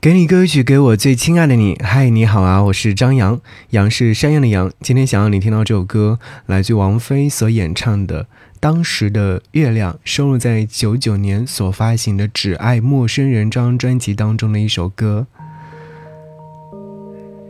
[0.00, 1.76] 给你歌曲，给我最亲爱的你。
[1.82, 4.70] 嗨，你好啊，我是张扬，杨是山羊的羊。
[4.80, 8.22] 今天想让你听到这首歌，来自王菲所演唱的
[8.60, 15.26] 《当时的月亮》，收录在九九年所发行的《只爱陌生人》这张专辑当中的一首歌。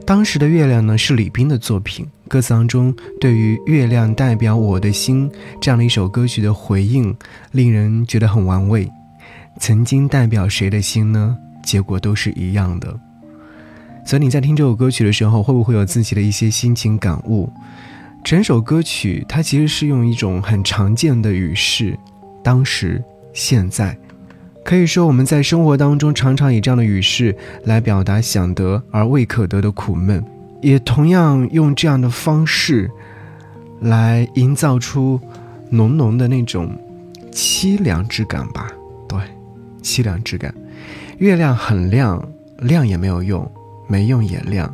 [0.06, 5.30] 当时的月亮呢，是李冰的作品，歌词当中对于“月亮代表我的心”
[5.60, 7.14] 这样的一首歌曲的回应，
[7.52, 8.90] 令人觉得很玩味。
[9.60, 11.36] 曾经代表谁的心呢？
[11.62, 12.98] 结果都是一样的，
[14.04, 17.50] 所以你在听这首歌曲的时候，会不会有自己的一些心情感悟？
[18.24, 21.98] 整首歌曲它其实是用一种很常见的语式，
[22.42, 23.02] 当时、
[23.32, 23.96] 现在，
[24.64, 30.22] 可以说我们在生活当中常常以这样的语式来表达想得而未可得的苦闷，
[30.60, 32.90] 也同样用这样的方式
[33.80, 35.20] 来营造出
[35.70, 36.76] 浓浓的那种
[37.30, 38.66] 凄凉之感吧？
[39.08, 39.18] 对，
[39.82, 40.52] 凄凉之感。
[41.18, 43.50] 月亮很亮，亮也没有用，
[43.88, 44.72] 没用也亮，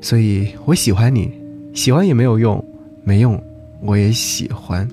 [0.00, 1.30] 所以我喜欢你，
[1.72, 2.64] 喜欢也没有用，
[3.04, 3.40] 没用
[3.80, 4.88] 我也喜欢。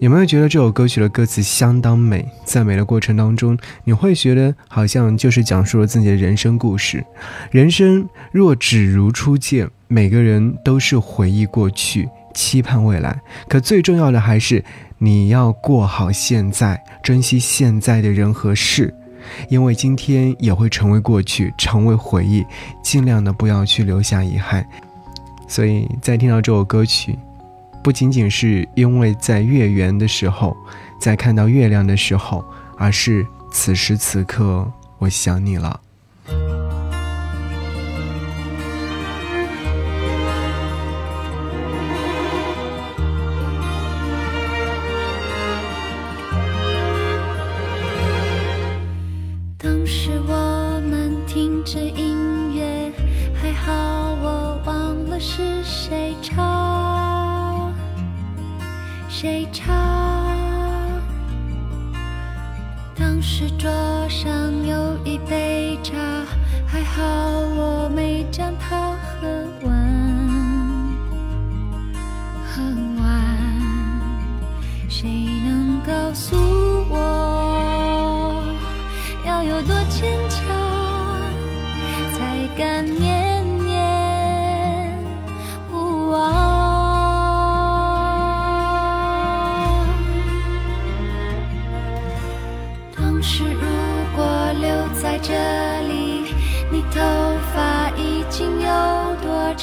[0.00, 2.28] 有没有觉得这首歌曲的歌词相当美？
[2.44, 7.04] 在美的过程当中，你会觉得好像就是讲述了自己的人生故事。
[7.52, 13.16] 人生若只如初见，每个人都是回忆过去，期盼未来。
[13.48, 14.64] 可最重要的还是
[14.98, 18.92] 你要过好现在，珍惜现在的人和事。
[19.48, 22.44] 因为今天也会成为过去，成为回忆，
[22.82, 24.66] 尽量的不要去留下遗憾。
[25.48, 27.18] 所以在听到这首歌曲，
[27.82, 30.56] 不仅仅是因为在月圆的时候，
[30.98, 32.44] 在看到月亮的时候，
[32.78, 35.80] 而是此时此刻我想你了。
[51.74, 52.92] 这音乐
[53.32, 53.72] 还好，
[54.20, 57.72] 我忘了是谁唱
[59.08, 59.74] 谁唱？
[62.94, 63.70] 当时桌
[64.10, 64.28] 上
[64.66, 65.96] 有一杯茶，
[66.66, 67.02] 还好
[67.56, 69.26] 我没将它喝
[69.66, 69.72] 完。
[72.46, 72.62] 喝
[73.00, 73.08] 完，
[74.90, 75.08] 谁
[75.46, 76.36] 能告诉
[76.90, 78.44] 我，
[79.24, 80.51] 要有多坚强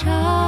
[0.03, 0.38] 长？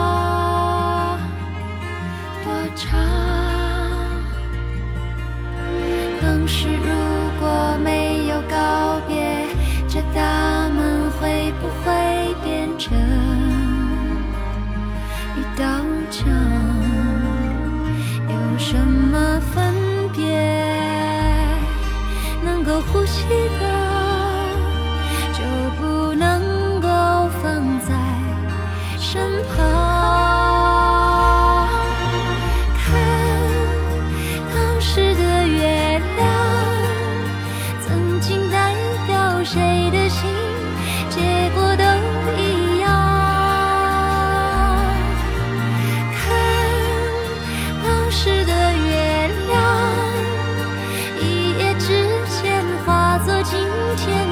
[53.51, 53.59] 今
[53.97, 54.30] 天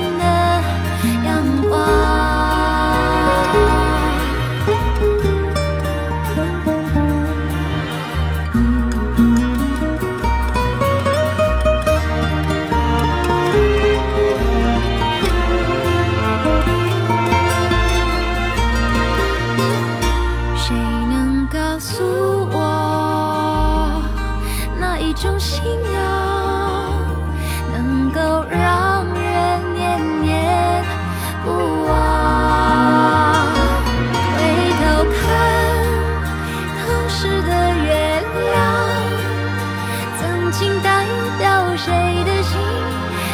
[40.51, 41.05] 情代
[41.37, 41.93] 表谁
[42.25, 42.59] 的心？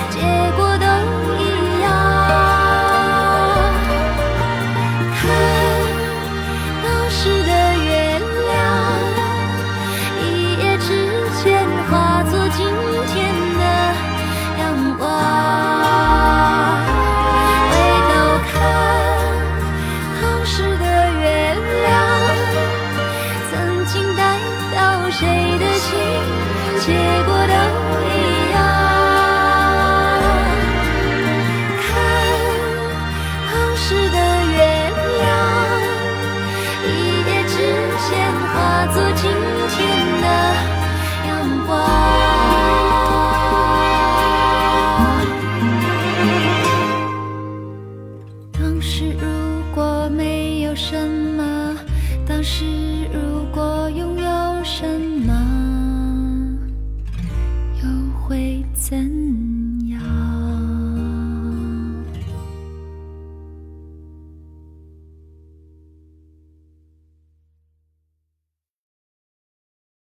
[0.10, 0.20] 结
[0.58, 0.65] 果
[38.96, 40.28] 做今天的
[41.28, 41.70] 阳光。
[48.54, 49.26] 当时如
[49.76, 50.96] 果没有什
[51.36, 51.76] 么
[52.26, 52.64] 当时
[53.12, 54.88] 如果拥有什
[55.28, 55.55] 么